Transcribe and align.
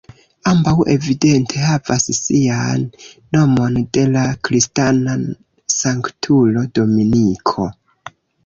Ambaŭ 0.51 0.71
evidente 0.93 1.59
havas 1.65 2.05
sian 2.19 2.87
nomon 3.37 3.77
de 3.99 4.07
la 4.15 4.25
kristana 4.49 5.15
sanktulo 5.77 6.69
Dominiko. 6.81 7.73